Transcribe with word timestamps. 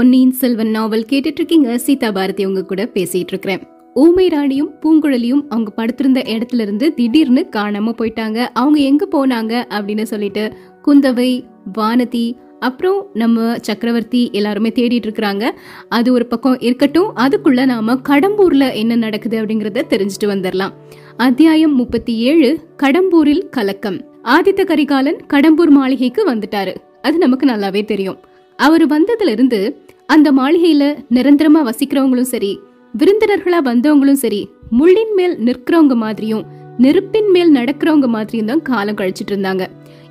பொன்னியின் 0.00 0.30
செல்வன் 0.30 0.70
நாவல் 0.70 1.06
கேட்டுட்டு 1.08 1.38
இருக்கீங்க 1.38 1.78
சீதா 1.78 2.10
பாரதி 2.10 2.44
உங்க 2.44 2.64
கூட 2.64 2.84
பேசிட்டு 2.94 3.26
இருக்கிறேன் 3.26 3.66
ஊமை 3.94 4.28
ராணியும் 4.28 4.70
பூங்குழலியும் 4.80 5.44
அவங்க 5.48 5.70
படுத்திருந்த 5.70 6.20
இடத்துல 6.20 6.60
இருந்து 6.60 6.94
திடீர்னு 6.94 7.46
காணாம 7.56 7.92
போயிட்டாங்க. 7.98 8.48
அவங்க 8.52 8.78
எங்க 8.78 9.08
போனாங்க 9.12 9.64
அப்படின்னு 9.68 10.02
சொல்லிட்டு 10.02 10.52
குந்தவை 10.84 11.44
வானதி 11.78 12.36
அப்புறம் 12.58 13.06
நம்ம 13.14 13.58
சக்கரவர்த்தி 13.58 14.30
எல்லாருமே 14.32 14.68
தேடிட்டு 14.68 15.06
இருக்கிறாங்க 15.06 15.50
அது 15.88 16.12
ஒரு 16.12 16.26
பக்கம் 16.26 16.60
இருக்கட்டும் 16.60 17.16
அதுக்குள்ள 17.16 17.64
நாம 17.64 17.94
கடம்பூர்ல 17.94 18.74
என்ன 18.74 18.94
நடக்குது 18.94 19.42
அப்படிங்கறத 19.42 19.82
தெரிஞ்சுட்டு 19.90 20.24
வந்துடலாம் 20.24 20.72
அத்தியாயம் 21.16 21.76
முப்பத்தி 21.76 22.16
ஏழு 22.16 22.60
கடம்பூரில் 22.82 23.48
கலக்கம். 23.48 24.04
ஆதித்த 24.24 24.64
கரிகாலன் 24.64 25.18
கடம்பூர் 25.32 25.70
மாளிகைக்கு 25.70 26.34
வந்துட்டாரு. 26.34 26.74
அது 27.02 27.18
நமக்கு 27.18 27.46
நல்லாவே 27.46 27.84
தெரியும். 27.84 28.18
அவர் 28.56 28.86
வந்ததுல 28.86 29.28
இருந்து 29.28 29.82
அந்த 30.12 30.32
மாளிகையில 30.32 30.84
நிரந்தரமா 31.14 31.60
வசிக்கிறவங்களும் 31.68 32.30
சரி 32.32 32.60
விருந்தினர்களா 32.98 33.58
வந்தவங்களும் 33.64 34.20
சரி 34.22 34.40
முள்ளின் 34.70 35.12
மேல் 35.14 35.34
நிற்கிறவங்க 35.38 35.94
மாதிரியும் 35.94 36.44
நெருப்பின் 36.78 37.30
மேல் 37.30 37.54
நடக்கிறவங்க 37.54 38.06
மாதிரியும் 38.06 38.46
தான் 38.46 38.62
காலம் 38.62 38.96
கழிச்சிட்டு 38.96 39.32
இருந்தாங்க. 39.32 39.64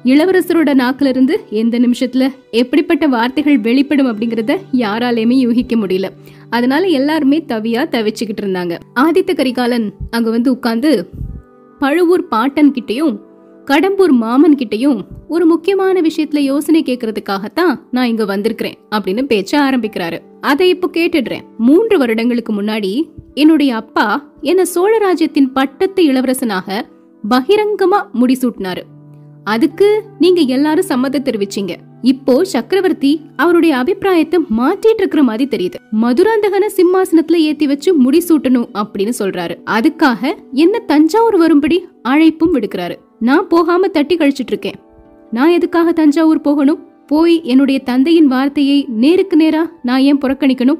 இளவரசரோட 0.04 0.72
நாக்குல 0.82 1.06
இருந்து 1.06 1.36
எந்த 1.50 1.80
நிமிஷத்துல 1.80 2.28
எப்படிப்பட்ட 2.52 3.08
வார்த்தைகள் 3.08 3.58
வெளிப்படும் 3.60 4.10
அப்படிங்கறத 4.12 4.56
யாராலையுமே 4.74 5.38
யூகிக்க 5.46 5.76
முடியல. 5.76 6.10
அதனால 6.50 6.86
எல்லாருமே 7.00 7.40
தவியா 7.48 7.84
தவிச்சுக்கிட்டு 7.96 8.44
இருந்தாங்க. 8.46 8.76
ஆதித்த 8.96 9.34
கரிகாலன் 9.36 9.88
அங்க 10.12 10.30
வந்து 10.30 10.52
உட்கார்ந்து 10.52 10.92
பழுவூர் 11.80 12.28
பாட்டன் 12.28 12.72
கிட்டேயும் 12.72 13.18
கடம்பூர் 13.72 14.12
மாமன் 14.12 14.56
கிட்டையும் 14.56 15.02
ஒரு 15.28 15.46
முக்கியமான 15.46 16.02
விஷயத்துல 16.02 16.38
யோசனை 16.38 16.84
கேட்கறதுக்காகத்தான் 16.84 17.80
நான் 17.92 18.08
இங்க 18.08 18.26
வந்திருக்கிறேன் 18.26 18.78
அப்படின்னு 18.92 19.24
பேச்ச 19.32 19.52
ஆரம்பிக்கிறாரு. 19.52 20.18
அதை 20.42 20.70
இப்போ 20.70 20.90
கேட்டுடுறேன். 20.94 21.42
மூன்று 21.58 21.98
வருடங்களுக்கு 21.98 22.62
முன்னாடி 22.62 23.10
என்னுடைய 23.34 23.76
அப்பா 23.76 24.30
என்ன 24.42 24.66
சோழ 24.66 24.98
ராஜ்யத்தின் 24.98 25.52
பட்டத்து 25.52 26.04
இளவரசனாக 26.04 26.82
பகிரங்கமா 27.30 28.00
முடிசூட்டினாரு. 28.14 28.82
அதுக்கு 29.44 30.04
நீங்க 30.20 30.42
எல்லாரும் 30.42 30.90
சம்மதம் 30.92 31.24
தெரிவிச்சீங்க. 31.24 31.76
இப்போ 32.02 32.44
சக்கரவர்த்தி 32.44 33.22
அவருடைய 33.36 33.78
அபிப்பிராயத்தை 33.78 34.40
மாற்றிட்டு 34.58 35.02
இருக்கிற 35.04 35.24
மாதிரி 35.24 35.46
தெரியுது. 35.58 35.76
மதுராந்தகன 36.02 36.70
சிம்மாசனத்துல 36.78 37.36
ஏத்தி 37.36 37.68
வச்சு 37.68 38.12
முடிசூட்டணும் 38.12 38.70
அப்படின்னு 38.74 39.14
சொல்றாரு. 39.20 39.58
அதுக்காக 39.66 40.34
என்ன 40.54 40.80
தஞ்சாவூர் 40.80 41.38
வரும்படி 41.38 41.88
அழைப்பும் 42.04 42.54
விடுக்கிறாரு. 42.54 42.98
நான் 43.20 43.48
போகாம 43.48 43.88
தட்டி 43.88 44.18
கழிச்சிட்டு 44.18 44.52
இருக்கேன் 44.54 44.78
நான் 45.32 45.50
எதுக்காக 45.50 45.92
தஞ்சாவூர் 45.92 46.42
போகணும்? 46.42 46.88
போய் 47.08 47.42
என்னுடைய 47.44 47.80
தந்தையின் 47.84 48.28
வார்த்தையை 48.28 48.86
நேருக்கு 48.90 49.36
நேரா 49.36 49.72
நான் 49.84 50.00
ஏன் 50.00 50.18
புறக்கணிக்கணும்? 50.18 50.80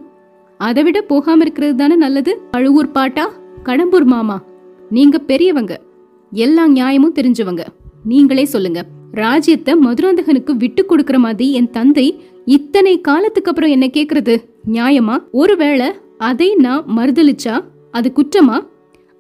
அதை 0.58 0.84
விட 0.84 1.02
போகாம 1.02 1.42
இருக்கிறது 1.42 1.76
தானே 1.76 1.96
நல்லது? 1.96 2.42
அழுவூர் 2.52 2.92
பாட்டா? 2.92 3.32
கடம்பூர் 3.64 4.04
மாமா? 4.04 4.42
நீங்க 4.90 5.18
பெரியவங்க. 5.18 5.82
எல்லா 6.32 6.68
நியாயமும் 6.68 7.16
தெரிஞ்சவங்க. 7.16 7.66
நீங்களே 8.04 8.46
சொல்லுங்க. 8.46 8.86
ராஜ்யத்தை 9.12 9.74
மதுராந்தகனுக்கு 9.74 10.52
விட்டு 10.52 10.86
கொடுக்கற 10.90 11.18
மாதிரி 11.18 11.54
என் 11.54 11.70
தந்தை 11.70 12.24
இத்தனை 12.46 13.02
காலத்துக்கு 13.02 13.50
அப்புறம் 13.50 13.70
என்ன 13.70 13.86
கேக்குறது? 13.88 14.44
நியாயமா? 14.72 15.24
ஒருவேளை 15.32 15.92
அதை 16.18 16.56
நான் 16.56 16.86
மறுதளிச்சா 16.98 17.64
அது 17.92 18.12
குற்றமா? 18.16 18.58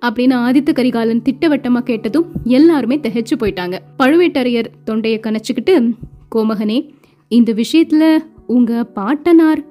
அப்படின்னு 0.05 0.36
ஆதித்த 0.38 0.73
கரிகாலன் 0.73 1.22
திட்டவட்டமா 1.22 1.80
கேட்டதும் 1.80 2.25
எல்லாருமே 2.44 2.97
திகைச்சு 2.97 3.36
போயிட்டாங்க. 3.39 3.78
பழுவேட்டரையர் 4.00 4.66
தொண்டையை 4.83 5.19
கணச்சுக்கிட்டு 5.19 5.91
கோமகனே 6.36 6.89
இந்த 7.28 7.53
விஷயத்துல 7.53 8.17
உங்க 8.47 8.83
பாட்டனார் 8.83 9.64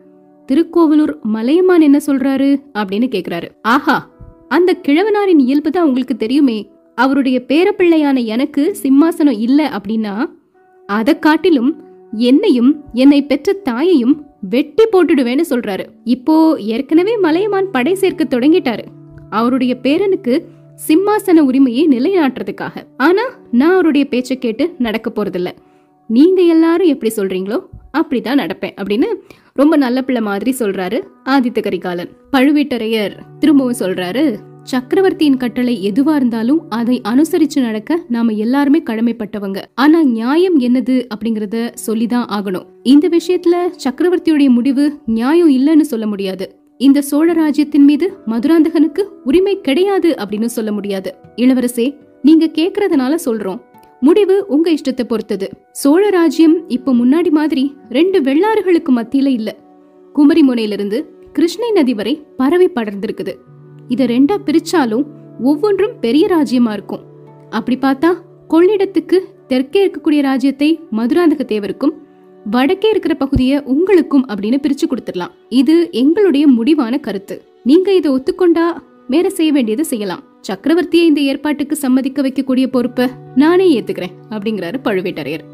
திருக்கோவலூர் 0.46 1.18
மலையமான் 1.22 1.80
என்ன 1.80 1.98
சொல்றாரு? 2.06 2.62
அப்படின்னு 2.74 3.08
கேக்குறாரு. 3.14 3.48
ஆஹா 3.62 4.10
அந்த 4.48 4.76
கிழவனாரின் 4.82 5.38
இயல்பு 5.38 5.70
தான் 5.70 5.86
உங்களுக்கு 5.86 6.16
தெரியுமே. 6.16 6.70
அவருடைய 6.94 7.42
பேரப்பிள்ளையான 7.48 8.24
எனக்கு 8.24 8.76
சிம்மாசனம் 8.82 9.38
இல்லை 9.38 9.64
அப்படின்னா 9.64 10.30
அதை 10.86 11.18
காட்டிலும் 11.18 11.82
என்னையும் 12.12 12.84
என்னை 12.92 13.22
பெற்ற 13.22 13.52
தாயையும் 13.52 14.26
வெட்டி 14.40 14.84
போட்டுடுவேன்னு 14.84 15.42
சொல்றாரு. 15.50 15.84
இப்போ 16.04 16.56
ஏற்கனவே 16.58 17.16
மலையமான் 17.16 17.70
படை 17.70 17.94
சேர்க்க 17.94 18.38
தொடங்கிட்டாரு. 18.38 18.84
அவருடைய 19.30 19.76
பேரனுக்கு 19.82 20.44
சிம்மாசன 20.88 21.44
உரிமையை 21.44 21.88
நிலைநாட்டுறதுக்காக. 21.88 22.76
ஆனா 22.96 23.22
நான் 23.50 23.72
அவருடைய 23.72 24.08
பேச்சை 24.08 24.38
கேட்டு 24.38 24.74
நடக்க 24.78 25.12
போறதில்ல. 25.14 25.50
நீங்க 26.08 26.42
எல்லாரும் 26.42 26.88
எப்படி 26.88 27.12
சொல்றீங்களோ 27.16 27.60
அப்படிதான் 27.98 28.38
நடப்பேன் 28.38 28.74
அப்படின்னு 28.82 29.06
ரொம்ப 29.52 29.76
நல்ல 29.76 30.02
பிள்ளை 30.02 30.22
மாதிரி 30.22 30.54
சொல்றாரு 30.58 31.02
ஆதித்த 31.24 31.62
கரிகாலன். 31.62 32.08
பழுவேட்டரையர் 32.32 33.10
திரும்பவும் 33.38 33.78
சொல்றாரு 33.78 34.38
சக்கரவர்த்தியின் 34.62 35.36
கட்டளை 35.36 35.92
எதுவா 35.92 36.14
இருந்தாலும் 36.14 36.62
அதை 36.68 37.00
அனுசரிச்சு 37.08 37.60
நடக்க 37.60 38.00
நாம 38.08 38.32
எல்லாருமே 38.32 38.82
கடமைப்பட்டவங்க. 38.90 39.62
ஆனா 39.74 40.02
நியாயம் 40.02 40.60
என்னது? 40.60 41.06
அப்படிங்கறத 41.14 41.72
சொல்லிதான் 41.74 42.26
ஆகணும். 42.26 42.66
இந்த 42.82 43.08
விஷயத்துல 43.08 43.54
சக்கரவர்த்தியுடைய 43.84 44.48
முடிவு 44.48 44.98
நியாயம் 45.06 45.50
இல்லைன்னு 45.50 45.80
சொல்ல 45.80 46.06
முடியாது. 46.06 46.58
இந்த 46.78 47.02
சோழ 47.02 47.32
ராஜ்யத்தின் 47.32 47.84
மீது 47.84 48.18
மதுராந்தகனுக்கு 48.26 49.00
உரிமை 49.24 49.60
கிடையாது 49.60 50.14
அப்படின்னு 50.18 50.44
சொல்ல 50.44 50.72
முடியாது. 50.72 51.14
இளவரசே 51.36 51.96
நீங்க 52.22 52.46
கேக்குறதுனால 52.46 53.18
சொல்றோம். 53.24 53.60
முடிவு 54.00 54.44
உங்க 54.48 54.70
இஷ்டத்தை 54.70 55.04
பொறுத்தது. 55.04 55.48
சோழ 55.72 56.08
ராஜ்யம் 56.08 56.68
இப்ப 56.68 56.92
முன்னாடி 56.92 57.30
மாதிரி 57.30 57.76
ரெண்டு 57.88 58.20
வெள்ளாறுகளுக்கு 58.20 58.92
மத்தியில 58.96 59.26
இல்ல. 59.26 59.56
குமரி 60.12 60.42
முனையிலிருந்து 60.42 61.14
கிருஷ்ணை 61.32 61.70
நதி 61.70 61.94
வரை 61.94 62.26
பரவி 62.36 62.68
படர்ந்திருக்குது. 62.68 63.34
இத 63.88 64.04
ரெண்டா 64.04 64.36
பிரிச்சாலும் 64.44 65.04
ஒவ்வொன்றும் 65.42 66.00
பெரிய 66.00 66.26
ராஜ்யமா 66.26 66.72
இருக்கும். 66.72 67.00
அப்படி 67.50 67.78
பார்த்தா 67.78 68.14
கொள்ளிடத்துக்கு 68.50 69.18
தெற்கே 69.46 69.90
இருக்கக்கூடிய 69.90 70.22
ராஜ்யத்தை 70.22 70.80
மதுராந்தக 70.90 71.44
தேவருக்கும் 71.44 71.92
வடக்கே 72.50 72.88
இருக்கிற 72.90 73.14
பகுதியை 73.14 73.62
உங்களுக்கும் 73.62 74.26
அப்படின்னு 74.28 74.58
பிரிச்சு 74.62 74.84
கொடுத்துடலாம். 74.86 75.32
இது 75.48 75.88
எங்களுடைய 75.92 76.46
முடிவான 76.46 76.98
கருத்து. 76.98 77.42
நீங்க 77.64 77.94
இதை 77.94 78.12
ஒத்துக்கொண்டா 78.12 78.66
மேல 79.06 79.30
செய்ய 79.30 79.52
வேண்டியதை 79.52 79.84
செய்யலாம். 79.84 80.22
சக்கரவர்த்தியை 80.48 81.04
இந்த 81.10 81.20
ஏற்பாட்டுக்கு 81.20 81.76
சம்மதிக்க 81.76 82.22
வைக்கக்கூடிய 82.22 82.66
பொறுப்பை 82.66 83.06
நானே 83.34 83.66
ஏத்துக்கிறேன் 83.80 84.14
அப்படிங்கிறாரு 84.30 84.78
பழுவேட்டரையர். 84.84 85.44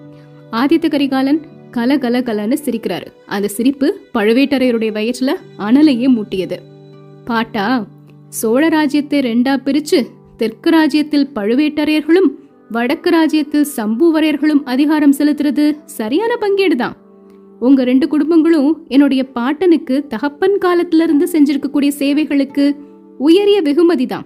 ஆதித்த 0.53 0.89
கரிகாலன் 0.89 1.41
கல 1.73 1.97
கல 2.05 2.17
கலன்னு 2.29 2.57
சிரிக்கிறாரு. 2.65 3.07
அந்த 3.27 3.49
சிரிப்பு 3.49 3.99
பழுவேட்டரையருடைய 4.15 4.93
வயிற்றுல 4.99 5.33
அனலையே 5.59 6.11
மூட்டியது. 6.17 6.59
பாட்டா 7.25 7.87
சோழ 8.29 8.69
ராஜ்யத்தை 8.69 9.21
ரெண்டா 9.21 9.55
பிரிச்சு 9.67 10.07
தெற்கு 10.37 10.71
ராஜ்யத்தில் 10.71 11.29
பழுவேட்டரையர்களும் 11.35 12.31
வடக்கு 12.75 13.11
ராஜ்யத்தில் 13.11 13.67
சம்புவரையர்களும் 13.77 14.63
அதிகாரம் 14.65 15.15
செலுத்துறது 15.15 15.77
சரியான 15.85 16.35
பங்கீடுதான். 16.41 16.93
உங்க 17.61 17.85
ரெண்டு 17.85 18.07
குடும்பங்களும் 18.07 18.73
என்னுடைய 18.89 19.27
பாட்டனுக்கு 19.35 20.07
தகப்பன் 20.07 20.59
காலத்துல 20.61 21.03
இருந்து 21.03 21.29
செஞ்சிருக்கக்கூடிய 21.33 21.89
சேவைகளுக்கு 21.89 22.77
உயரிய 23.19 23.61
வெகுமதி 23.61 24.07
தான் 24.07 24.25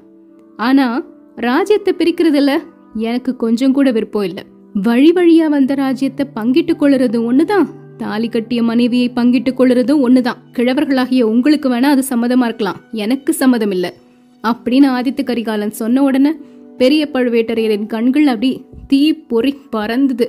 ஆனா 0.56 1.04
ராஜ்யத்தை 1.36 1.94
பிரிக்கிறதுல 1.98 2.59
எனக்கு 2.94 3.36
கொஞ்சம் 3.36 3.72
கூட 3.72 3.91
விருப்பம் 3.91 4.22
இல்ல. 4.22 4.44
வழி 4.72 5.12
வழியா 5.12 5.47
வந்த 5.47 5.75
ராஜ்யத்தை 5.75 6.26
பங்கிட்டு 6.36 6.75
கொள்றதும் 6.80 7.32
ஒண்ணுதான். 7.32 7.66
தாலி 7.97 8.28
கட்டிய 8.28 8.62
மனைவியை 8.62 9.10
பங்கிட்டு 9.16 9.53
கொள்ளுறதும் 9.59 10.09
ஒண்ணுதான். 10.09 10.41
கிழவர்களாகிய 10.53 11.22
உங்களுக்கு 11.22 11.69
வேணா 11.69 11.82
அது 11.82 12.04
சம்மதமா 12.09 12.44
இருக்கலாம். 12.44 12.76
எனக்கு 12.92 13.32
சம்மதம் 13.32 13.70
இல்ல. 13.70 13.94
அப்படின்னு 14.42 14.86
ஆதித்த 14.88 15.25
கரிகாலன் 15.25 15.70
சொன்ன 15.70 16.03
உடனே 16.03 16.32
பெரிய 16.78 17.09
பழுவேட்டரையரின் 17.12 17.87
கண்கள் 17.87 18.27
அப்படி 18.27 18.65
தீ 18.87 19.12
பொறி 19.12 19.53
பறந்தது. 19.71 20.27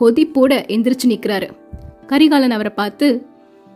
கொதிப்போட 0.00 0.52
எந்திரிச்சு 0.74 1.06
நிற்கிறாரு 1.08 1.48
கரிகாலன் 2.06 2.50
அவரை 2.50 2.72
பார்த்து 2.74 3.06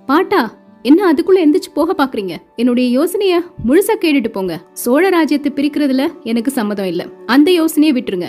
பாட்டா 0.06 0.58
என்ன 0.82 1.12
அதுக்குள்ள 1.12 1.38
எந்திரிச்சு 1.44 1.70
போக 1.75 1.94
பாக்குறீங்க? 1.99 2.34
என்னுடைய 2.56 2.87
யோசனைய 2.99 3.34
முழுசா 3.69 3.94
கேட்டுட்டு 4.00 4.28
போங்க. 4.28 4.55
சோழ 4.72 5.08
ராஜ்யத்தை 5.08 5.52
பிரிக்கிறதுல 5.55 6.05
எனக்கு 6.22 6.50
சம்மதம் 6.50 6.87
இல்ல. 6.87 7.06
அந்த 7.26 7.50
யோசனையை 7.50 7.93
விட்டுருங்க. 7.96 8.28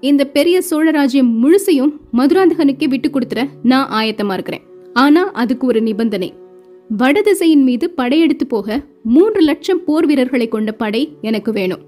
இந்த 0.00 0.22
பெரிய 0.26 0.60
சோழ 0.60 0.90
ராஜ்யம் 0.90 1.30
முழுசையும் 1.42 1.92
மதுராந்தகனுக்கே 2.12 2.88
விட்டு 2.88 3.08
கொடுத்துற 3.08 3.48
நான் 3.62 3.90
ஆயத்தமா 3.90 4.32
இருக்கிறேன். 4.32 4.64
ஆனா 4.92 5.30
அதுக்கு 5.32 5.66
ஒரு 5.66 5.82
நிபந்தனை. 5.82 6.34
வடதிசையின் 6.96 7.62
மீது 7.62 7.90
படையெடுத்து 7.90 8.46
போக 8.46 8.80
மூன்று 9.02 9.40
லட்சம் 9.40 9.84
போர் 9.84 10.06
வீரர்களை 10.06 10.48
கொண்ட 10.48 10.72
படை 10.72 11.02
எனக்கு 11.20 11.52
வேணும். 11.52 11.84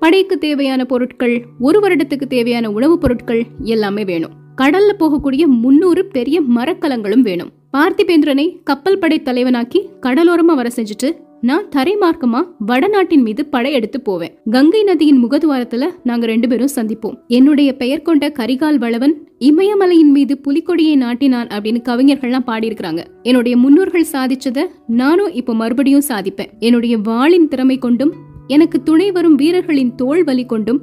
படைக்கு 0.00 0.38
தேவையான 0.38 0.84
பொருட்கள் 0.84 1.44
ஒரு 1.60 1.80
வருடத்துக்கு 1.80 2.26
தேவையான 2.26 2.70
உணவுப் 2.70 3.00
பொருட்கள் 3.00 3.44
எல்லாமே 3.62 4.04
வேணும். 4.04 4.30
கடல்ல 4.56 4.92
போகக்கூடிய 4.98 5.46
முன்னூறு 5.46 6.06
பெரிய 6.06 6.42
மரக்கலங்களும் 6.56 7.20
வேணும். 7.20 7.50
பார்த்திபேந்திரனை 7.76 8.62
கப்பல் 8.64 8.98
படை 8.98 9.20
தலைவனாக்கி 9.20 9.86
கடலோரமா 10.02 10.54
வர 10.54 10.70
செஞ்சுட்டு 10.76 11.26
நான் 11.40 11.68
தரைமார்க்கமா 11.76 12.40
வடநாட்டின் 12.58 13.22
மீது 13.22 13.46
படையெடுத்து 13.46 14.00
போவேன். 14.00 14.38
கங்கை 14.50 14.82
நதியின் 14.82 15.24
முகதுவாரத்துல 15.24 15.86
நாங்க 16.02 16.26
ரெண்டு 16.26 16.48
பேரும் 16.48 16.68
சந்திப்போம். 16.74 17.18
என்னுடைய 17.26 17.76
பெயர் 17.76 18.02
கொண்ட 18.02 18.28
கரிகால் 18.28 18.76
வளவன் 18.76 19.28
இமயமலையின் 19.38 20.12
மீது 20.12 20.40
புலிக்கொடியை 20.44 20.96
நாட்டினான் 20.96 21.46
அப்படின்னு 21.46 21.82
கவிஞர்கள்லாம் 21.88 22.46
பாடியிருக்கிறாங்க. 22.46 23.04
என்னுடைய 23.22 23.56
முன்னோர்கள் 23.56 24.06
சாதிச்சத 24.12 24.66
நானும் 24.86 25.32
இப்ப 25.32 25.54
மறுபடியும் 25.54 26.02
சாதிப்பேன். 26.08 26.58
என்னுடைய 26.58 26.98
வாளின் 26.98 27.48
திறமை 27.48 27.78
கொண்டும் 27.78 28.12
எனக்கு 28.48 28.82
துணை 28.82 29.10
வரும் 29.10 29.34
வீரர்களின் 29.34 29.94
தோல் 29.94 30.24
வலி 30.24 30.44
கொண்டும் 30.46 30.80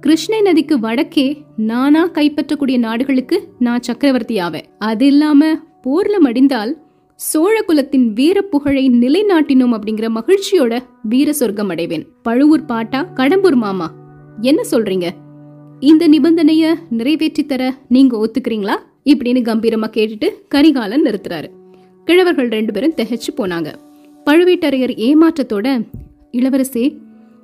கிருஷ்ணை 0.00 0.40
நதிக்கு 0.40 0.78
வடக்கே 0.78 1.26
நானா 1.56 2.08
கைப்பற்றக்கூடிய 2.08 2.78
நாடுகளுக்கு 2.78 3.36
நான் 3.58 3.84
சக்கரவர்த்தி 3.88 4.38
ஆவேன் 4.38 4.66
அது 4.78 5.06
இல்லாம 5.06 5.50
போர்ல 5.84 6.16
மடிந்தால் 6.24 6.72
சோழ 7.20 7.62
குலத்தின் 7.62 8.12
வீர 8.12 8.42
புகழை 8.42 8.84
நிலைநாட்டினோம் 8.90 9.74
அப்படிங்கிற 9.76 10.06
மகிழ்ச்சியோட 10.18 10.78
வீர 11.02 11.32
சொர்க்கம் 11.32 11.68
அடைவேன். 11.68 12.04
பழுவூர் 12.22 12.64
பாட்டா 12.64 13.00
கடம்பூர் 13.14 13.54
மாமா 13.54 13.88
என்ன 14.40 14.60
சொல்றீங்க? 14.70 15.08
இந்த 15.80 16.08
நிபந்தனைய 16.08 16.74
நிறைவேற்றி 16.90 17.46
தர 17.46 17.62
நீங்க 17.88 18.14
ஒத்துக்கிறீங்களா? 18.24 18.76
இப்படின்னு 19.04 19.40
கம்பீரமா 19.48 19.88
கேட்டுட்டு 19.96 20.28
கரிகாலன் 20.48 21.04
நிறுத்துறாரு. 21.04 21.48
கிழவர்கள் 22.06 22.50
ரெண்டு 22.50 22.72
பேரும் 22.72 22.96
திகைச்சு 22.96 23.30
போனாங்க. 23.36 23.68
பழுவேட்டரையர் 24.26 24.94
ஏமாற்றத்தோட 25.06 25.68
இளவரசே 26.36 26.84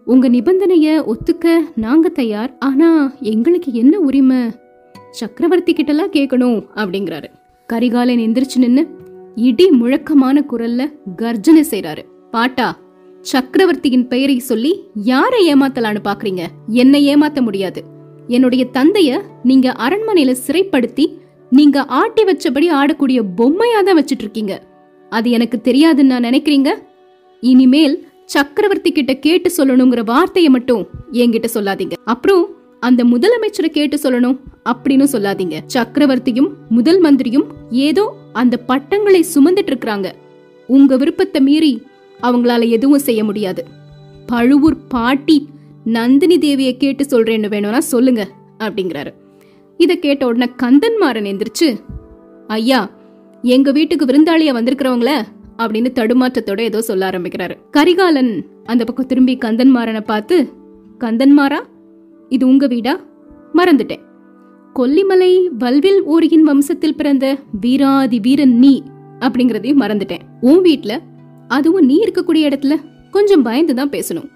உங்க 0.05 0.29
நிபந்தனைய 0.29 0.89
ஒத்துக்க 1.13 1.47
நாங்க 1.77 2.09
தயார். 2.09 2.57
ஆனா 2.59 3.13
எங்களுக்கு 3.21 3.73
என்ன 3.73 3.99
உரிமை? 3.99 4.51
சக்கரவர்த்தி 5.11 5.73
கிட்டலாம் 5.73 6.13
கேட்கணும் 6.13 6.67
அப்படிங்கிறாரு. 6.75 7.29
கரிகாலன் 7.67 8.19
எந்திரிச்சு 8.19 8.59
நின்னு 8.59 8.87
இடி 9.35 9.71
முழக்கமான 9.71 10.45
குரல்ல 10.53 10.93
கர்ஜனை 11.17 11.65
செய்றாரு. 11.71 12.03
பாட்டா 12.31 12.79
சக்கரவர்த்தியின் 13.21 14.09
பெயரை 14.09 14.39
சொல்லி 14.39 14.73
யாரை 14.95 15.55
ஏமாத்தலான்னு 15.55 16.03
பாக்குறீங்க? 16.05 16.43
என்னை 16.69 17.15
ஏமாத்த 17.15 17.41
முடியாது. 17.41 17.83
என்னுடைய 18.27 18.67
தந்தைய 18.75 19.21
நீங்க 19.43 19.77
அரண்மனையில 19.79 20.35
சிறைப்படுத்தி 20.47 21.07
நீங்க 21.51 21.85
ஆட்டி 21.85 22.25
வச்சபடி 22.25 22.69
ஆடக்கூடிய 22.71 23.21
பொம்மையா 23.37 23.81
தான் 23.85 23.99
வச்சிட்டு 23.99 24.25
இருக்கீங்க 24.27 24.63
அது 25.11 25.31
எனக்கு 25.31 25.61
தெரியாதுன்னு 25.65 26.13
நான் 26.13 26.23
நினைக்கிறீங்க? 26.23 26.71
இனிமேல் 27.41 27.97
சக்கரவர்த்தி 28.33 28.91
கிட்ட 28.93 29.13
கேட்டு 29.15 29.49
சொல்லணுங்கிற 29.57 30.01
வார்த்தையை 30.05 30.51
மட்டும் 30.51 30.83
என்கிட்ட 31.13 31.49
சொல்லாதீங்க. 31.55 31.95
அப்புறம் 32.05 32.43
அந்த 32.81 33.05
முதலமைச்சரை 33.05 33.69
கேட்டு 33.69 33.97
சொல்லணும் 34.03 34.37
அப்படின்னு 34.71 35.07
சொல்லாதீங்க. 35.15 35.57
சக்கரவர்த்தியும் 35.75 36.51
முதல் 36.69 37.01
மந்திரியும் 37.01 37.47
ஏதோ 37.87 38.05
அந்த 38.33 38.57
பட்டங்களை 38.71 39.25
சுமந்துட்டு 39.35 39.71
இருக்கிறாங்க. 39.73 40.09
உங்க 40.69 40.97
விருப்பத்தை 40.97 41.41
மீறி 41.49 41.73
அவங்களால 42.23 42.69
எதுவும் 42.69 43.07
செய்ய 43.09 43.25
முடியாது. 43.25 43.65
பழுவூர் 44.27 44.79
பாட்டி 44.89 45.39
நந்தினி 45.85 46.39
தேவியை 46.39 46.77
கேட்டு 46.77 47.05
சொல்றேன்னு 47.05 47.49
வேணும்னா 47.49 47.81
சொல்லுங்க 47.81 48.23
அப்படிங்கிறாரு. 48.59 49.13
இத 49.81 49.93
கேட்ட 49.95 50.23
உடனே 50.27 50.49
கந்தன்மாறன் 50.63 51.29
எந்திரிச்சு 51.33 51.69
ஐயா 52.47 52.81
எங்க 53.43 53.71
வீட்டுக்கு 53.73 54.05
விருந்தாளியா 54.07 54.55
வந்திருக்கிறவங்கள 54.57 55.13
அப்படின்னு 55.61 55.91
தடுமாற்றத்தோட 55.95 56.61
ஏதோ 56.61 56.83
சொல்ல 56.83 57.09
ஆரம்பிக்கிறாரு. 57.09 57.55
கரிகாலன் 57.71 58.47
அந்த 58.65 58.85
பக்கம் 58.85 59.07
திரும்பி 59.07 59.39
கந்தன்மாரனை 59.41 60.01
பார்த்து 60.01 60.49
கந்தன்மாரா 60.99 61.59
இது 62.29 62.47
உங்க 62.47 62.67
வீடா? 62.67 63.01
மறந்துட்டேன். 63.55 64.03
கொல்லிமலை 64.75 65.47
வல்வில் 65.59 66.03
ஓரியின் 66.03 66.47
வம்சத்தில் 66.49 66.97
பிறந்த 66.97 67.39
வீராதி 67.61 68.21
வீரன் 68.21 68.59
நீ 68.59 68.83
அப்படிங்கறதையும் 69.21 69.81
மறந்துட்டேன். 69.81 70.21
உன் 70.41 70.61
வீட்ல? 70.61 71.01
அதுவும் 71.49 71.85
நீ 71.85 72.05
இருக்கக்கூடிய 72.05 72.45
இடத்துல? 72.51 72.81
கொஞ்சம் 73.11 73.43
பயந்து 73.43 73.75
தான் 73.75 73.91
பேசணும். 73.91 74.29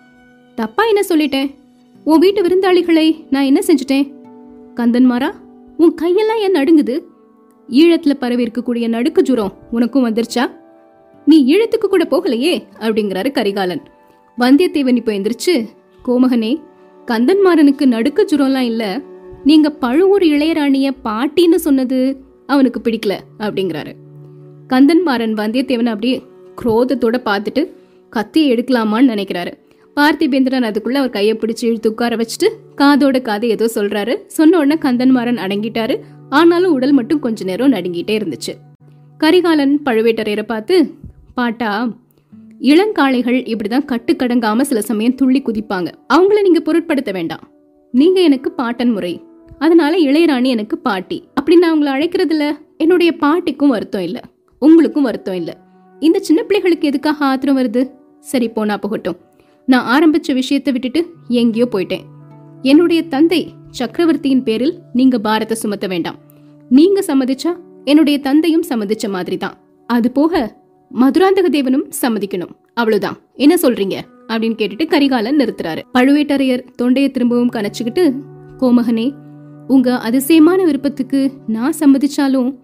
தப்பா 0.55 0.85
என்ன 0.85 1.03
சொல்லிட்டேன்? 1.09 1.55
உன் 2.05 2.19
வீட்டு 2.19 2.43
விருந்தாளிகளை 2.43 3.27
நான் 3.31 3.45
என்ன 3.45 3.61
செஞ்சுட்டேன்? 3.67 4.13
கந்தன்மாரா 4.75 5.31
உன் 5.77 5.95
கையெல்லாம் 6.03 6.39
ஏன் 6.39 6.53
நடுங்குது? 6.53 7.05
ஈழத்துல 7.69 8.15
பரவி 8.15 8.45
இருக்கக்கூடிய 8.45 8.89
நடுக்கு 8.89 9.23
ஜுரம் 9.23 9.53
உனக்கும் 9.71 10.07
வந்துருச்சா? 10.07 10.63
நீ 11.27 11.57
ஈழத்துக்கு 11.57 11.87
கூட 11.89 12.05
போகலையே? 12.11 12.55
அப்படிங்கிறாரு 12.79 13.31
கரிகாலன். 13.31 13.83
வந்தியத்தேவன் 14.39 14.97
இப்போ 14.97 15.13
எந்திரிச்சு 15.13 15.55
கோமகனே 16.05 16.63
கந்தன்மாறனுக்கு 17.07 17.85
நடுக்க 17.85 18.25
ஜுரம்லாம் 18.25 18.69
இல்ல. 18.73 19.01
நீங்க 19.45 19.71
பழுவூர் 19.71 20.23
இளையராணிய 20.23 20.91
பாட்டின்னு 21.05 21.55
சொன்னது 21.55 21.99
அவனுக்கு 22.47 22.81
பிடிக்கல 22.81 23.15
அப்படிங்கிறாரு. 23.39 23.93
கந்தன்மாறன் 24.69 25.35
வந்தியத்தேவன் 25.41 25.87
அப்படியே 25.87 26.23
குரோதத்தோட 26.63 27.17
பார்த்துட்டு 27.25 27.63
கத்தியை 28.11 28.57
எடுக்கலாமான்னு 28.57 29.11
நினைக்கிறாரு. 29.13 29.53
பார்த்திபேந்திரன் 29.97 30.67
அதுக்குள்ள 30.69 30.95
அவர் 30.95 31.11
கையை 31.11 31.37
பிடிச்சி 31.37 31.65
இழுத்து 31.65 31.91
உட்கார 31.91 32.17
வச்சுட்டு 32.17 32.49
காதோட 32.77 33.23
காதை 33.23 33.49
ஏதோ 33.49 33.71
சொல்றாரு. 33.75 34.15
சொன்ன 34.27 34.59
உடனே 34.59 34.77
கந்தன்மாறன் 34.81 35.43
அடங்கிட்டாரு. 35.47 36.01
ஆனாலும் 36.29 36.73
உடல் 36.73 36.93
மட்டும் 36.93 37.21
கொஞ்ச 37.21 37.45
நேரம் 37.45 37.73
நடுங்கிட்டே 37.73 38.17
இருந்துச்சு. 38.21 38.55
கரிகாலன் 39.19 39.81
பழுவேட்டரையரை 39.85 40.43
பார்த்து 40.43 40.77
பாட்டா 41.35 41.89
இளங்காளைகள் 42.61 43.55
இப்படிதான் 43.55 43.87
கட்டுக்கடங்காம 43.87 44.61
சில 44.61 44.81
சமயம் 44.81 45.15
துள்ளி 45.15 45.43
குதிப்பாங்க. 45.43 45.93
அவங்கள 46.15 46.43
நீங்க 46.43 46.61
பொருட்படுத்த 46.61 47.13
வேண்டாம். 47.13 47.49
நீங்க 47.91 48.21
எனக்கு 48.21 48.53
பாட்டன் 48.53 48.91
முறை. 48.91 49.23
அதனால 49.59 49.99
இளையராணி 49.99 50.47
எனக்கு 50.47 50.79
பாட்டி. 50.79 51.25
அப்படி 51.35 51.59
நான் 51.59 51.73
உங்களை 51.73 51.93
அழைக்கிறதுல 51.93 52.59
என்னுடைய 52.77 53.17
பாட்டிக்கும் 53.21 53.69
வருத்தம் 53.69 54.03
இல்ல. 54.03 54.21
உங்களுக்கும் 54.59 55.03
வருத்தம் 55.03 55.35
இல்ல. 55.35 55.57
இந்த 56.01 56.19
சின்ன 56.19 56.43
பிள்ளைகளுக்கு 56.43 56.89
எதுக்காக 56.89 57.25
ஆத்திரம் 57.25 57.59
வருது? 57.59 57.91
சரி 58.21 58.49
போனா 58.49 58.77
போகட்டும். 58.77 59.17
நான் 59.67 60.01
ஆரம்பிச்ச 60.01 60.35
விஷயத்தை 60.35 60.73
விட்டுட்டு 60.73 61.13
எங்கேயோ 61.29 61.69
போயிட்டேன். 61.73 62.03
என்னுடைய 62.63 63.03
தந்தை 63.03 63.53
சக்கரவர்த்தியின் 63.71 64.43
பேரில் 64.43 64.79
நீங்க 64.93 65.19
பாரத 65.19 65.55
சுமத்த 65.55 65.87
வேண்டாம். 65.87 66.17
நீங்க 66.69 67.03
சம்மதிச்சா 67.07 67.57
என்னுடைய 67.85 68.19
தந்தையும் 68.19 68.65
சம்மதிச்ச 68.69 69.09
மாதிரி 69.09 69.37
தான் 69.37 69.55
அது 69.87 70.11
போக 70.11 70.63
மதுராந்தக 70.95 71.49
தேவனும் 71.49 71.91
சம்மதிக்கணும். 72.03 72.51
அவ்வளவுதான். 72.75 73.17
என்ன 73.35 73.55
சொல்றீங்க? 73.55 74.01
அப்படின்னு 74.29 74.57
கேட்டுட்டு 74.59 74.87
கரிகாலன் 74.87 75.37
நிறுத்துறாரு. 75.37 75.83
பழுவேட்டரையர் 75.95 76.65
தொண்டையை 76.75 77.11
திரும்பவும் 77.11 77.51
கணச்சுக்கிட்டு 77.51 78.13
கோமகனே 78.59 79.13
உங்க 79.67 79.99
அதிசயமான 79.99 80.65
விருப்பத்துக்கு 80.65 81.33
நான் 81.47 81.75
சம்மதிச்சாலும் 81.81 82.55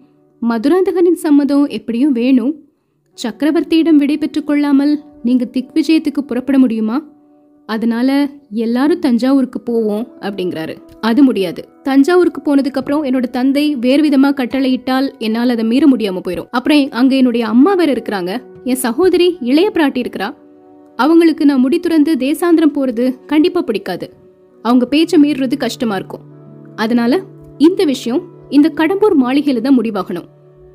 மதுராந்தகனின் 0.49 1.13
சம்மதம் 1.13 1.67
எப்படியும் 1.67 2.11
வேணும். 2.11 2.55
சக்கரவர்த்தியிடம் 3.23 3.95
விடை 3.95 4.17
பெற்றுக் 4.17 4.47
கொள்ளாமல் 4.47 4.99
நீங்க 5.23 5.49
திக்விஜயத்துக்கு 5.53 6.21
புறப்பட 6.21 6.57
முடியுமா? 6.57 7.03
அதனால 7.65 8.29
எல்லாரும் 8.49 8.99
தஞ்சாவூருக்கு 8.99 9.61
போவோம் 9.61 10.07
அப்படிங்கிறாரு. 10.19 10.77
அது 11.01 11.23
முடியாது. 11.23 11.67
தஞ்சாவூருக்கு 11.83 12.41
போனதுக்கு 12.41 12.73
அப்புறம் 12.73 13.03
என்னோட 13.03 13.23
தந்தை 13.23 13.75
வேறு 13.75 14.09
விதமா 14.09 14.33
கட்டளையிட்டால் 14.33 15.17
என்னால் 15.17 15.49
அதை 15.49 15.65
மீற 15.65 15.87
முடியாம 15.87 16.19
போயிடும் 16.27 16.47
அப்புறம் 16.51 16.91
அங்க 16.91 17.15
என்னுடைய 17.15 17.47
அம்மா 17.47 17.73
வேற 17.73 17.93
இருக்கிறாங்க. 17.93 18.41
என் 18.63 18.75
சகோதரி 18.75 19.37
இளைய 19.41 19.71
பிராட்டி 19.73 20.05
இருக்கிறா. 20.05 20.35
அவங்களுக்கு 20.95 21.45
நான் 21.45 21.59
முடி 21.59 21.79
துறந்து 21.79 22.15
தேசாந்திரம் 22.15 22.75
போறது 22.75 23.25
கண்டிப்பா 23.25 23.61
பிடிக்காது. 23.61 24.13
அவங்க 24.61 24.87
பேச்ச 24.89 25.17
மீறுறது 25.23 25.57
கஷ்டமா 25.57 25.95
இருக்கும். 25.95 26.21
அதனால 26.75 27.21
இந்த 27.57 27.83
விஷயம் 27.83 28.21
இந்த 28.49 28.71
கடம்பூர் 28.75 29.15
மாளிகையில 29.23 29.61
தான் 29.61 29.79
முடிவாகணும். 29.79 30.25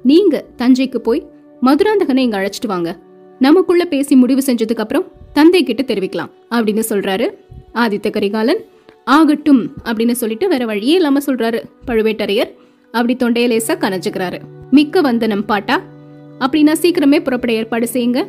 நீங்க 0.03 0.45
தஞ்சைக்கு 0.57 0.99
போய் 0.99 1.27
மதுராந்தகனை 1.63 2.17
இங்க 2.17 2.39
அழைச்சிட்டு 2.39 2.67
வாங்க. 2.67 2.99
நமக்குள்ள 3.39 3.85
பேசி 3.85 4.17
முடிவு 4.17 4.43
செஞ்சதுக்கு 4.47 4.77
அப்புறம் 4.77 5.05
தந்தை 5.37 5.61
கிட்ட 5.63 5.83
தெரிவிக்கலாம் 5.83 6.31
அப்படின்னு 6.57 6.83
சொல்றாரு. 6.91 7.27
ஆதித்த 7.83 8.11
கரிகாலன் 8.11 8.63
ஆகட்டும் 9.17 9.63
அப்படின்னு 9.89 10.15
சொல்லிட்டு 10.21 10.47
வேற 10.53 10.63
வழியே 10.71 10.95
இல்லாம 11.01 11.21
சொல்றாரு 11.27 11.59
பழுவேட்டரையர். 11.87 12.51
அப்படி 12.95 13.15
தொண்டையலேசா 13.23 13.75
லேசா 13.83 14.41
மிக்க 14.71 15.01
வந்தனம் 15.01 15.45
பாட்டா 15.51 15.77
அப்படின்னா 16.41 16.75
சீக்கிரமே 16.83 17.19
புறப்பட 17.27 17.53
ஏற்பாடு 17.59 17.87
செய்யுங்க. 17.93 18.21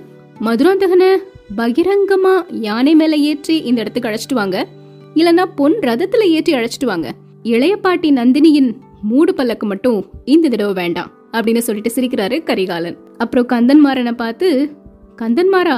மதுராந்தகனை 0.47 1.11
பகிரங்கமா 1.59 2.33
யானை 2.65 2.93
மேல 3.01 3.15
ஏற்றி 3.29 3.55
இந்த 3.69 3.79
இடத்துக்கு 3.81 4.09
அழைச்சிட்டு 4.09 4.39
வாங்க. 4.41 4.57
இல்லனா 5.15 5.45
பொன் 5.59 5.77
ரதத்துல 5.89 6.25
ஏற்றி 6.35 6.53
அழைச்சிட்டு 6.53 6.89
வாங்க. 6.91 7.07
இளைய 7.53 7.75
பாட்டி 7.85 8.09
நந்தினியின் 8.11 8.69
மூடு 9.01 9.33
பல்லக்கு 9.33 9.65
மட்டும் 9.67 9.99
இந்த 10.33 10.51
தடவை 10.53 10.73
வேண்டாம் 10.81 11.11
அப்படின்னு 11.31 11.63
சொல்லிட்டு 11.67 11.95
சிரிக்கிறாரு 11.95 12.37
கரிகாலன். 12.49 12.97
அப்புறம் 13.17 13.49
கந்தன்மாரனை 13.53 14.13
பார்த்து 14.23 14.49
கந்தன்மாரா 15.21 15.77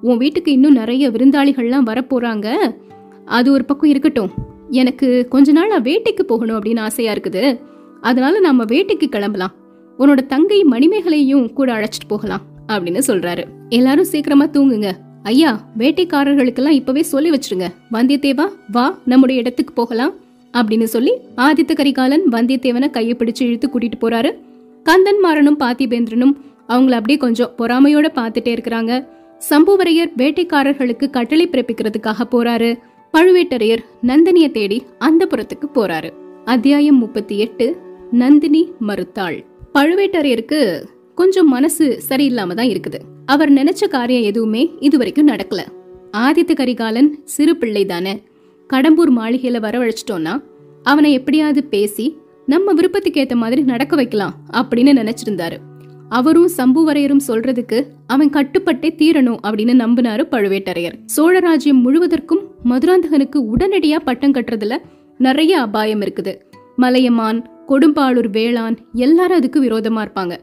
உன் 0.00 0.16
வீட்டுக்கு 0.16 0.52
இன்னும் 0.52 0.72
நிறைய 0.72 1.10
விருந்தாளிகள்லாம் 1.10 1.86
வரப்போறாங்க. 1.86 2.74
அது 3.24 3.52
ஒரு 3.52 3.64
பக்கம் 3.64 3.90
இருக்கட்டும். 3.90 4.30
எனக்கு 4.70 5.26
கொஞ்ச 5.28 5.52
நாள் 5.52 5.82
வேட்டைக்கு 5.82 6.22
போகணும் 6.22 6.62
அப்படின்னு 6.62 6.80
ஆசையா 6.80 7.12
இருக்குது. 7.12 7.60
அதனால 8.00 8.40
நம்ம 8.40 8.64
வேட்டைக்கு 8.64 9.08
கிளம்பலாம். 9.08 9.52
உன்னோட 9.98 10.26
தங்கை 10.26 10.64
மணிமேகலையும் 10.70 11.52
கூட 11.52 11.72
அழைச்சிட்டு 11.72 12.08
போகலாம் 12.08 12.40
அப்படின்னு 12.68 13.00
சொல்றாரு. 13.06 13.44
எல்லாரும் 13.68 14.04
சீக்கிரமா 14.04 14.46
தூங்குங்க. 14.46 14.92
ஐயா 15.22 15.64
வேட்டைக்காரர்களுக்கெல்லாம் 15.78 16.68
இப்பவே 16.68 17.02
சொல்லி 17.02 17.30
வச்சிருங்க. 17.30 17.66
வந்தியத்தேவா 17.92 18.48
வா 18.72 18.98
நம்முடைய 19.04 19.40
இடத்துக்கு 19.40 19.74
போகலாம் 19.74 20.12
அப்படின்னு 20.52 20.84
சொல்லி 20.84 21.12
ஆதித்த 21.36 21.72
கரிகாலன் 21.72 22.22
வந்தியத்தேவனை 22.32 22.90
கையை 22.90 23.16
பிடிச்சு 23.18 23.42
இழுத்து 23.42 23.68
கூட்டிட்டு 23.68 23.98
போறாரு. 24.00 24.30
கந்தன்மாறனும் 24.84 25.60
பார்த்திபேந்திரனும் 25.60 26.36
அவங்கள 26.68 26.90
அப்படியே 26.90 27.18
கொஞ்சம் 27.18 27.50
பொறாமையோட 27.58 28.08
பார்த்துட்டே 28.14 28.56
இருக்கிறாங்க. 28.56 29.06
சம்புவரையர் 29.48 30.12
வேட்டைக்காரர்களுக்கு 30.16 31.10
கட்டளை 31.10 31.48
பிறப்பிக்கிறதுக்காக 31.48 32.22
போறாரு. 32.30 32.78
பழுவேட்டரையர் 33.12 33.84
நந்தினிய 34.02 34.50
தேடி 34.50 34.82
அந்த 34.98 35.28
புறத்துக்கு 35.30 35.66
போறாரு. 35.74 36.10
அத்தியாயம் 36.44 36.98
முப்பத்தி 36.98 37.38
எட்டு 37.38 37.76
நந்தினி 38.10 38.72
மறுத்தாள். 38.86 39.44
பழுவேட்டரையருக்கு 39.74 40.84
கொஞ்சம் 41.14 41.48
மனசு 41.48 42.00
சரியில்லாம 42.08 42.54
தான் 42.54 42.66
இருக்குது. 42.66 42.98
அவர் 43.26 43.52
நினைச்ச 43.52 43.88
காரியம் 43.88 44.22
எதுவுமே 44.22 44.70
இதுவரைக்கும் 44.80 45.28
நடக்கல. 45.28 45.60
ஆதித்த 46.12 46.54
கரிகாலன் 46.54 47.20
சிறு 47.24 47.56
பிள்ளை 47.56 47.84
தானே. 47.84 48.22
கடம்பூர் 48.72 49.12
மாளிகையில 49.16 49.60
வரவழைச்சிட்டோம்னா 49.66 50.42
அவனை 50.82 51.12
எப்படியாவது 51.12 51.64
பேசி 51.64 52.16
நம்ம 52.46 52.72
விருப்பத்துக்கு 52.72 53.20
ஏத்த 53.20 53.34
மாதிரி 53.34 53.62
நடக்க 53.62 53.96
வைக்கலாம் 53.96 54.34
அப்படின்னு 54.52 55.00
நினைச்சிருந்தாரு. 55.02 55.56
அவரும் 56.10 56.50
சம்புவரையரும் 56.56 57.26
சொல்றதுக்கு 57.26 57.78
அவன் 58.06 58.30
கட்டுப்பட்டே 58.30 58.88
தீரணும் 59.00 59.40
அப்படின்னு 59.46 59.74
நம்பினாரு 59.82 60.22
பழுவேட்டரையர். 60.30 60.96
சோழராஜ்யம் 61.16 61.82
முழுவதற்கும் 61.84 62.42
மதுராந்தகனுக்கு 62.64 63.38
உடனடியா 63.52 63.98
பட்டம் 64.04 64.34
கட்டுறதுல 64.34 64.76
நிறைய 65.18 65.60
அபாயம் 65.60 66.00
இருக்குது. 66.00 66.34
மலையமான் 66.76 67.40
கொடும்பாளூர் 67.68 68.30
வேளான் 68.32 68.76
எல்லாரும் 68.92 69.36
அதுக்கு 69.36 69.62
விரோதமா 69.62 70.02
இருப்பாங்க. 70.06 70.36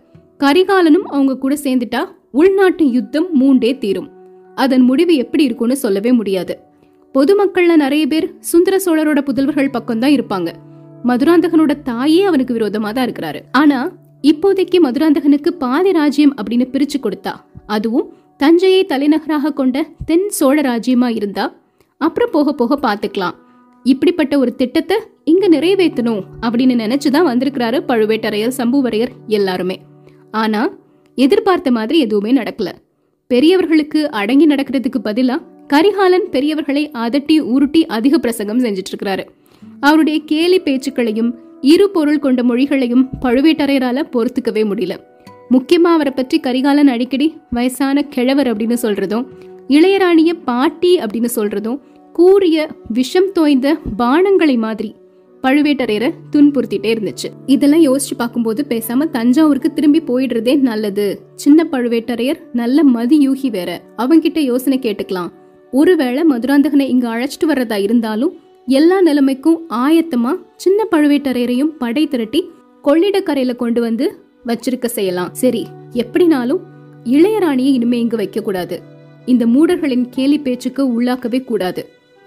கரிகாலனும் 0.43 1.07
அவங்க 1.15 1.38
கூட 1.38 1.55
சேர்ந்துட்டா 1.63 2.01
உள்நாட்டு 2.31 2.86
யுத்தம் 2.91 3.27
மூண்டே 3.41 3.77
தீரும். 3.77 4.09
அதன் 4.55 4.81
முடிவு 4.81 5.15
எப்படி 5.15 5.43
இருக்கும்னு 5.43 5.77
சொல்லவே 5.77 6.12
முடியாது. 6.12 6.55
பொதுமக்கள்ல 7.15 7.75
நிறைய 7.75 8.07
பேர் 8.07 8.27
சுந்தர 8.39 8.79
சோழரோட 8.86 9.19
புதல்வர்கள் 9.21 9.71
பக்கம் 9.71 10.00
தான் 10.00 10.15
இருப்பாங்க. 10.17 10.50
மதுராந்தகனோட 11.03 11.74
தாயே 11.83 12.24
அவனுக்கு 12.24 12.53
விரோதமா 12.53 12.91
தான் 12.91 13.07
இருக்கிறாரு. 13.07 13.41
ஆனா 13.51 13.79
இப்போதைக்கு 14.27 14.79
மதுராந்தகனுக்கு 14.84 15.50
பாதி 15.50 15.91
ராஜ்யம் 15.91 16.36
அப்படின்னு 16.38 16.67
பிரிச்சு 16.72 16.96
கொடுத்தா 17.01 17.34
அதுவும் 17.67 18.13
தஞ்சையை 18.38 18.86
தலைநகராக 18.86 19.53
கொண்ட 19.53 19.88
தென் 20.05 20.29
சோழ 20.29 20.62
ராஜ்யமா 20.62 21.15
இருந்தா 21.15 21.55
அப்புறம் 21.98 22.29
போக 22.31 22.53
போக 22.53 22.77
பாத்துக்கலாம் 22.77 23.31
இப்படிப்பட்ட 23.84 24.38
ஒரு 24.38 24.55
திட்டத்தை 24.55 24.98
இங்க 25.24 25.50
நிறைவேற்றணும் 25.50 26.24
அப்படின்னு 26.41 26.75
நினைச்சுதான் 26.84 27.27
வந்திருக்கிறாரு 27.29 27.79
பழுவேட்டரையர் 27.88 28.51
சம்புவரையர் 28.57 29.07
எல்லாருமே. 29.27 29.81
ஆனா 30.31 30.69
எதிர்பார்த்த 31.15 31.72
மாதிரி 31.72 32.00
எதுவுமே 32.00 32.34
நடக்கல. 32.34 32.72
பெரியவர்களுக்கு 33.27 34.12
அடங்கி 34.12 34.48
நடக்கிறதுக்கு 34.48 35.00
பதிலா 35.03 35.41
கரிகாலன் 35.67 36.27
பெரியவர்களை 36.31 36.91
அதட்டி 36.93 37.39
உருட்டி 37.39 37.86
அதிக 37.86 38.17
பிரசங்கம் 38.17 38.60
செஞ்சிட்டு 38.60 38.91
இருக்கிறாரு 38.96 39.25
அவருடைய 39.79 40.22
கேலி 40.25 40.60
பேச்சுக்களையும் 40.60 41.31
இரு 41.62 41.90
பொருள் 41.90 42.20
கொண்ட 42.20 42.44
மொழிகளையும் 42.44 43.10
பழுவேட்டரையரால 43.22 44.04
பொறுத்துக்கவே 44.12 44.64
முடியல. 44.72 44.98
முக்கியமா 45.52 45.92
அவரை 45.96 46.14
பற்றி 46.16 46.40
கரிகாலன் 46.40 46.88
அடிக்கடி 46.88 47.38
வயசான 47.52 48.02
கிழவர் 48.02 48.56
அப்படின்னு 48.56 48.78
சொல்றதும் 48.82 49.26
இளையராணிய 49.68 50.34
பாட்டி 50.46 50.98
அப்படின்னு 50.98 51.30
சொல்றதும் 51.36 51.80
கூறிய 52.14 52.68
விஷம் 52.90 53.32
தோய்ந்த 53.32 53.78
பானங்களை 53.98 54.58
மாதிரி 54.58 54.96
பழுவேட்டரையரை 55.44 56.12
துன்புறுத்திட்டே 56.32 56.92
இருந்துச்சு. 56.94 57.30
இதெல்லாம் 57.46 57.84
யோசிச்சு 57.84 58.16
பார்க்கும்போது 58.18 58.66
பேசாம 58.70 59.10
தஞ்சாவூருக்கு 59.10 59.74
திரும்பி 59.74 60.02
போயிடுறதே 60.02 60.60
நல்லது. 60.60 61.20
சின்ன 61.36 61.68
பழுவேட்டரையர் 61.72 62.40
நல்ல 62.54 62.84
மதியூகி 62.84 63.50
வேற. 63.50 63.82
அவங்கிட்ட 63.98 64.38
யோசனை 64.38 64.80
கேட்டுக்கலாம். 64.80 65.30
ஒருவேளை 65.72 66.24
மதுராந்தகனை 66.30 66.88
இங்க 66.88 67.08
அழைச்சிட்டு 67.10 67.48
வர்றதா 67.48 67.82
இருந்தாலும் 67.82 68.36
எல்லா 68.67 68.95
நிலைமைக்கும் 69.01 69.59
ஆயத்தமா 69.69 70.31
சின்ன 70.55 70.79
பழுவேட்டரையரையும் 70.91 71.69
படை 71.81 72.07
திரட்டி 72.07 72.51
கொள்ளிடக்கரையில 72.83 73.55
கொண்டு 73.55 73.81
வந்து 73.81 74.05
வச்சிருக்க 74.45 74.86
செய்யலாம். 74.86 75.29
சரி 75.33 75.62
எப்படினாலும் 75.93 76.59
இளையராணியை 77.03 77.71
இனிமே 77.77 78.00
இங்கு 78.00 78.17
வைக்க 78.17 78.41
கூடாது. 78.41 78.81
இந்த 79.25 79.45
மூடர்களின் 79.45 80.05
கேலி 80.09 80.39
பேச்சுக்கு 80.39 80.83
உள்ளாக்கவே 80.95 81.43
கூடாது. 81.43 81.83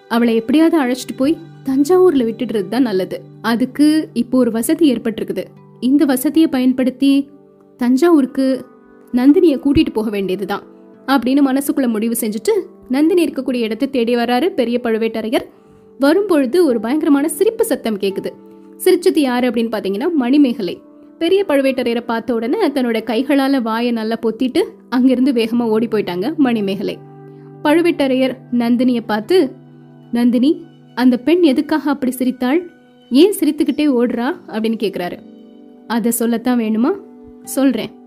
அவளை 0.08 0.34
எப்படியாவது 0.34 0.78
அழைச்சிட்டு 0.82 1.16
போய் 1.16 1.36
தஞ்சாவூர்ல 1.68 2.28
விட்டுடுறது 2.30 2.68
தான் 2.68 2.88
நல்லது. 2.90 3.20
அதுக்கு 3.42 4.08
இப்போ 4.14 4.38
ஒரு 4.38 4.50
வசதி 4.50 4.94
ஏற்பட்டிருக்குது. 4.94 5.44
இந்த 5.80 6.04
வசதியை 6.04 6.48
பயன்படுத்தி 6.48 7.30
தஞ்சாவூருக்கு 7.76 8.66
நந்தினிய 9.12 9.56
கூட்டிட்டு 9.66 9.90
போக 9.92 10.10
வேண்டியதுதான் 10.10 10.66
அப்படின்னு 11.06 11.42
மனசுக்குள்ள 11.50 11.88
முடிவு 11.88 12.16
செஞ்சுட்டு 12.20 12.52
நந்தினி 12.88 13.24
இருக்கக்கூடிய 13.24 13.66
இடத்தை 13.68 13.90
தேடி 13.90 14.16
வராரு 14.16 14.46
பெரிய 14.46 14.80
பழுவேட்டரையர். 14.84 15.46
வரும்பொழுது 16.00 16.64
ஒரு 16.64 16.80
பயங்கரமான 16.80 17.28
சிரிப்பு 17.28 17.64
சத்தம் 17.64 17.98
கேட்குது 17.98 18.30
சிரிச்சது 18.84 19.18
யாரு 19.18 19.48
அப்படின்னு 19.48 19.72
பார்த்தீங்கன்னா 19.72 20.12
மணிமேகலை. 20.12 20.74
பெரிய 21.18 21.44
பழுவேட்டரையரை 21.48 22.00
பார்த்த 22.00 22.34
உடனே 22.34 22.68
தன்னோட 22.68 23.02
கைகளால் 23.02 23.62
வாயை 23.62 23.90
நல்லா 23.92 24.16
பொத்திட்டு 24.22 24.62
அங்கிருந்து 24.88 25.32
வேகமாக 25.32 25.70
ஓடி 25.70 25.86
போயிட்டாங்க 25.86 26.36
மணிமேகலை. 26.36 26.98
பழுவேட்டரையர் 27.64 28.34
நந்தினியை 28.52 29.02
பார்த்து 29.06 29.52
நந்தினி 30.12 30.52
அந்த 30.94 31.16
பெண் 31.16 31.42
எதுக்காக 31.42 31.90
அப்படி 31.90 32.12
சிரித்தாள்? 32.12 32.60
ஏன் 33.10 33.34
சிரித்துக்கிட்டே 33.40 33.86
ஓடுறா? 33.98 34.28
அப்படின்னு 34.48 34.78
கேட்குறாரு 34.84 35.18
அதை 35.86 36.10
சொல்லத்தான் 36.10 36.58
வேணுமா? 36.58 36.92
சொல்கிறேன் 37.42 37.98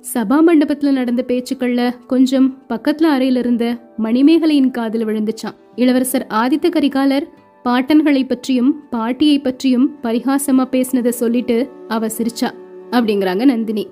சபா 0.00 0.40
மண்டபத்துல 0.46 0.92
நடந்த 0.92 1.24
பேச்சுக்கள்ல 1.26 2.06
கொஞ்சம் 2.06 2.62
பக்கத்துல 2.68 3.06
அறையில 3.16 3.36
இருந்த 3.36 3.92
மணிமேகலையின் 3.98 4.70
காதில் 4.70 5.06
விழுந்துச்சான். 5.06 5.54
இளவரசர் 5.74 6.26
ஆதித்த 6.30 6.68
கரிகாலர் 6.68 7.22
பாட்டன்களை 7.64 8.28
பற்றியும் 8.28 8.88
பாட்டியை 8.90 9.38
பற்றியும் 9.38 9.96
பரிகாசமா 10.02 10.64
பேசினதை 10.70 11.08
சொல்லிட்டு 11.08 11.68
அவ 11.88 12.06
சிரிச்சா. 12.06 12.50
அப்படிங்கிறாங்க 12.90 13.44
நந்தினி. 13.44 13.86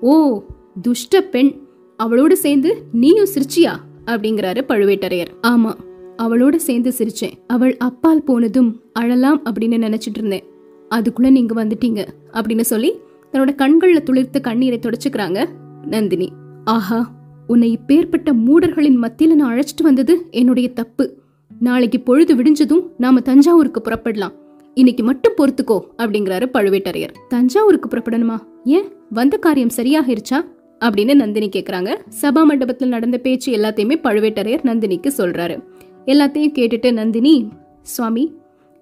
ஓ 0.00 0.42
துஷ்ட 0.82 1.20
பெண். 1.20 1.60
அவளோடு 1.96 2.36
சேர்ந்து 2.36 2.82
நீயும் 2.92 3.28
சிரிச்சியா? 3.34 3.76
அப்படிங்கிறாரு 4.06 4.60
பழுவேட்டரையர். 4.68 5.26
ஆமா 5.42 5.74
அவளோட 6.16 6.56
சேர்ந்து 6.56 6.92
சிரிச்சேன். 6.98 7.32
அவள் 7.46 7.76
அப்பால் 7.76 8.22
போனதும் 8.22 8.80
அழலாம் 8.92 9.42
அப்படின்னு 9.44 9.84
நினைச்சிட்டு 9.86 10.16
இருந்தேன். 10.16 10.44
அதுக்குள்ள 10.90 11.30
நீங்க 11.30 11.64
வந்துட்டீங்க 11.64 12.06
அப்படின்னு 12.32 12.60
சொல்லி 12.60 12.92
தன்னோட 13.32 13.54
கண்களில் 13.54 14.02
துளிர்த்து 14.02 14.40
கண்ணீரை 14.40 14.78
துடைச்சுக்கிறாங்க. 14.78 15.46
நந்தினி 15.86 16.32
ஆஹா 16.64 17.10
உன்னை 17.46 17.78
இப்பேற்பட்ட 17.78 18.32
மூடர்களின் 18.32 18.96
மத்தியில் 18.96 19.36
நான் 19.36 19.56
அழைச்சிட்டு 19.56 19.82
வந்தது 19.82 20.26
என்னுடைய 20.30 20.72
தப்பு. 20.72 21.20
நாளைக்கு 21.60 22.00
பொழுது 22.00 22.36
விடிஞ்சதும் 22.36 22.86
நாம 22.98 23.20
தஞ்சாவூருக்கு 23.20 23.82
புறப்படலாம். 23.84 24.32
இன்னைக்கு 24.74 25.04
மட்டும் 25.04 25.34
பொறுத்துக்கோ 25.36 25.80
அப்படிங்கிறாரு 25.98 26.46
பழுவேட்டரையர். 26.52 27.14
தஞ்சாவூருக்கு 27.28 27.88
புறப்படணுமா? 27.88 28.38
ஏன்? 28.64 28.84
வந்த 29.10 29.36
காரியம் 29.36 29.70
சரியாகிருச்சா? 29.76 30.44
அப்படின்னு 30.80 31.14
நந்தினி 31.14 31.48
கேட்குறாங்க 31.48 31.96
சபா 32.22 32.44
மண்டபத்தில் 32.44 32.88
நடந்த 32.88 33.18
பேச்சு 33.18 33.56
எல்லாத்தையுமே 33.56 33.96
பழுவேட்டரையர் 34.02 34.64
நந்தினிக்கு 34.64 35.10
சொல்றாரு. 35.16 35.62
எல்லாத்தையும் 36.06 36.54
கேட்டுட்டு 36.54 36.92
நந்தினி 36.92 37.48
சுவாமி 37.82 38.32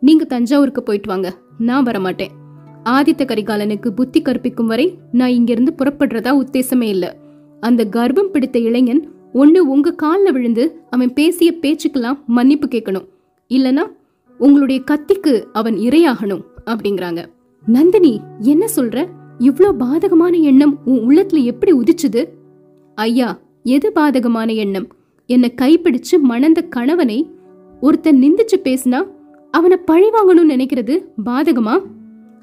நீங்க 0.01 0.25
தஞ்சாவூருக்கு 0.25 0.83
போயிட்டு 0.83 1.09
வாங்க. 1.09 1.37
நான் 1.59 1.85
வரமாட்டேன். 1.85 2.39
ஆதித்த 2.85 3.25
கரிகாலனுக்கு 3.25 3.89
புத்தி 3.89 4.23
கற்பிக்கும் 4.23 4.67
வரை 4.67 4.99
நான் 5.13 5.31
இங்கிருந்து 5.31 5.75
புறப்படுறதா 5.79 6.45
உத்தேசமே 6.45 6.83
இல்ல. 6.83 7.17
அந்த 7.61 7.85
கர்ப்பம் 7.85 8.31
பிடித்த 8.31 8.59
இளைஞன் 8.59 9.09
ஒண்ணு 9.33 9.59
உங்க 9.59 9.93
காலில் 9.93 10.33
விழுந்து 10.33 10.83
அவன் 10.91 11.13
பேசிய 11.13 11.53
பேச்சுக்கெல்லாம் 11.61 12.25
மன்னிப்பு 12.27 12.69
கேட்கணும். 12.69 13.09
இல்லனா 13.49 13.85
உங்களுடைய 14.39 14.83
கத்திக்கு 14.85 15.45
அவன் 15.53 15.75
இரையாகணும் 15.75 16.45
அப்படிங்கிறாங்க. 16.65 17.31
நந்தினி 17.69 18.21
என்ன 18.39 18.67
சொல்ற? 18.77 19.09
இவ்ளோ 19.39 19.73
பாதகமான 19.73 20.41
எண்ணம் 20.41 20.79
உன் 20.85 21.01
உள்ளத்துல 21.09 21.45
எப்படி 21.45 21.73
உதிச்சுது? 21.73 22.29
ஐயா 22.95 23.41
எது 23.63 23.93
பாதகமான 23.95 24.55
எண்ணம்? 24.55 24.89
என்னை 25.27 25.55
கைப்பிடிச்சு 25.63 26.19
மணந்த 26.23 26.63
கணவனை 26.63 27.31
ஒருத்தன் 27.81 28.23
நிந்திச்சு 28.23 28.57
பேசினா 28.65 29.03
அவனை 29.51 29.77
பழி 29.77 30.11
வாங்கணும்னு 30.11 30.53
நினைக்கிறது 30.57 31.07
பாதகமா? 31.25 31.81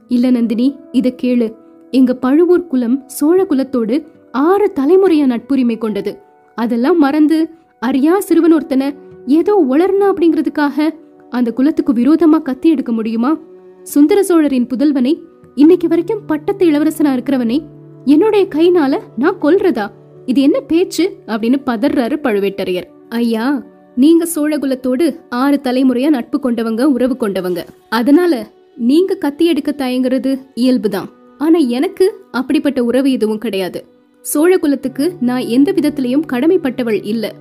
இல்ல 0.07 0.31
நந்தினி 0.31 0.75
இத 0.91 1.15
கேளு. 1.23 1.53
எங்க 1.91 2.13
பழுவூர் 2.13 2.67
குலம் 2.67 3.03
சோழ 3.07 3.45
குலத்தோடு 3.45 4.07
ஆறு 4.31 4.71
தலைமுறையா 4.79 5.25
நட்புரிமை 5.25 5.77
கொண்டது. 5.77 6.21
அதெல்லாம் 6.55 6.97
மறந்து 6.97 7.49
அரியா 7.85 8.17
சிறுவன் 8.17 8.53
ஒருத்தனை 8.53 8.93
ஏதோ 9.25 9.65
உளர்னா 9.69 10.05
அப்படிங்கிறதுக்காக 10.05 10.89
அந்த 11.29 11.53
குலத்துக்கு 11.53 11.93
விரோதமா 11.93 12.41
கத்தி 12.41 12.69
எடுக்க 12.69 12.91
முடியுமா? 12.91 13.37
சுந்தர 13.83 14.23
சோழரின் 14.23 14.67
புதல்வனை 14.67 15.19
இன்னைக்கு 15.55 15.87
வரைக்கும் 15.87 16.25
பட்டத்து 16.25 16.69
இளவரசனா 16.69 17.11
இருக்கிறவனை 17.17 17.61
என்னுடைய 18.05 18.45
கைனால 18.55 18.99
நான் 19.17 19.41
கொல்றதா? 19.41 19.91
இது 20.25 20.41
என்ன 20.41 20.59
பேச்சு? 20.59 21.17
அப்படின்னு 21.25 21.57
பதறாரு 21.65 22.15
பழுவேட்டரையர். 22.23 22.87
ஐயா 23.09 23.63
நீங்க 23.95 24.27
சோழகுலத்தோடு 24.35 25.19
ஆறு 25.29 25.59
தலைமுறையா 25.63 26.09
நட்பு 26.09 26.39
கொண்டவங்க 26.43 26.83
உறவு 26.83 27.15
கொண்டவங்க. 27.19 27.63
அதனால 27.89 28.47
நீங்க 28.77 29.15
கத்தி 29.15 29.45
எடுக்க 29.45 29.73
தயங்குறது 29.77 30.39
இயல்புதான். 30.55 31.09
ஆனா 31.37 31.59
எனக்கு 31.59 32.25
அப்படிப்பட்ட 32.31 32.83
உறவு 32.83 33.11
எதுவும் 33.11 33.37
கிடையாது. 33.37 33.85
சோழ 34.21 34.57
குலத்துக்கு 34.57 35.13
நான் 35.19 35.41
எந்த 35.41 35.71
விதத்திலையும் 35.71 36.25
கடமைப்பட்டவள் 36.29 36.99
இல்ல. 37.03 37.33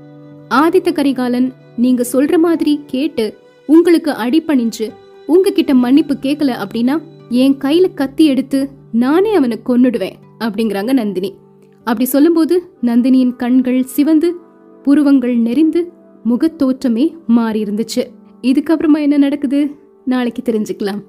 ஆதித்த 0.51 0.93
கரிகாலன் 0.93 1.53
நீங்க 1.77 2.05
சொல்ற 2.13 2.39
மாதிரி 2.39 2.81
கேட்டு 2.87 3.37
உங்களுக்கு 3.67 4.11
அடிபணிஞ்சு 4.11 4.93
உங்ககிட்ட 5.27 5.75
மன்னிப்பு 5.75 6.17
கேட்கல 6.23 6.65
அப்படின்னா 6.65 7.01
என் 7.29 7.57
கையில 7.57 7.95
கத்தி 7.95 8.25
எடுத்து 8.25 8.69
நானே 8.93 9.35
அவனை 9.35 9.61
கொன்னுடுவேன் 9.67 10.13
அப்படிங்கிறாங்க 10.41 10.93
நந்தினி. 10.93 11.35
அப்படி 11.79 12.05
சொல்லும்போது 12.05 12.63
நந்தினியின் 12.83 13.37
கண்கள் 13.37 13.83
சிவந்து 13.83 14.35
புருவங்கள் 14.83 15.37
நெறிந்து 15.37 15.93
முகத்தோற்றமே 16.25 17.15
மாறி 17.27 17.63
இருந்துச்சு 17.63 18.05
இதுக்கப்புறமா 18.43 19.01
என்ன 19.01 19.17
நடக்குது? 19.17 19.71
நாளைக்கு 20.05 20.53
தெரிஞ்சுக்கலாம். 20.53 21.03